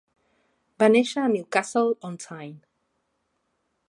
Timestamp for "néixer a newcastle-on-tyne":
0.93-2.59